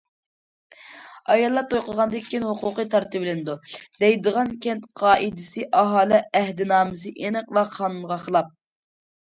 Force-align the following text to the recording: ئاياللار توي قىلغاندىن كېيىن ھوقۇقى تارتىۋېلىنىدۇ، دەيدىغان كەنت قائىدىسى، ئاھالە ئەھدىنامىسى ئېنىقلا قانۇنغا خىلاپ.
ئاياللار 1.33 1.65
توي 1.73 1.81
قىلغاندىن 1.89 2.23
كېيىن 2.29 2.45
ھوقۇقى 2.51 2.85
تارتىۋېلىنىدۇ، 2.95 3.57
دەيدىغان 4.05 4.51
كەنت 4.67 4.89
قائىدىسى، 5.03 5.67
ئاھالە 5.83 6.23
ئەھدىنامىسى 6.41 7.15
ئېنىقلا 7.25 7.67
قانۇنغا 7.79 8.23
خىلاپ. 8.27 8.51